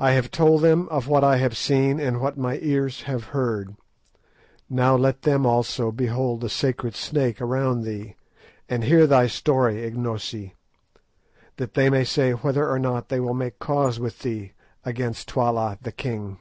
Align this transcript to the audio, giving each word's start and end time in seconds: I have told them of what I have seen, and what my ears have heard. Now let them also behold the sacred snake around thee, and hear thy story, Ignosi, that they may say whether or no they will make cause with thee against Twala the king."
I 0.00 0.14
have 0.18 0.32
told 0.32 0.62
them 0.62 0.88
of 0.88 1.06
what 1.06 1.22
I 1.22 1.36
have 1.36 1.56
seen, 1.56 2.00
and 2.00 2.20
what 2.20 2.36
my 2.36 2.58
ears 2.60 3.02
have 3.02 3.26
heard. 3.26 3.76
Now 4.68 4.96
let 4.96 5.22
them 5.22 5.46
also 5.46 5.92
behold 5.92 6.40
the 6.40 6.48
sacred 6.48 6.96
snake 6.96 7.40
around 7.40 7.82
thee, 7.84 8.16
and 8.68 8.82
hear 8.82 9.06
thy 9.06 9.28
story, 9.28 9.84
Ignosi, 9.84 10.56
that 11.56 11.74
they 11.74 11.88
may 11.88 12.02
say 12.02 12.32
whether 12.32 12.68
or 12.68 12.80
no 12.80 13.00
they 13.06 13.20
will 13.20 13.32
make 13.32 13.60
cause 13.60 14.00
with 14.00 14.18
thee 14.22 14.54
against 14.84 15.28
Twala 15.28 15.78
the 15.82 15.92
king." 15.92 16.40